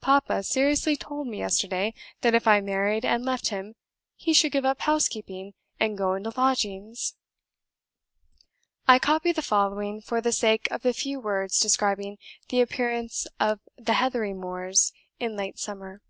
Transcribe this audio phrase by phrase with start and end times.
[0.00, 1.92] Papa seriously told me yesterday,
[2.22, 3.74] that if I married and left him
[4.14, 7.14] he should give up housekeeping and go into lodgings!"
[8.88, 12.16] I copy the following, for the sake of the few words describing
[12.48, 16.00] the appearance of the heathery moors in late summer.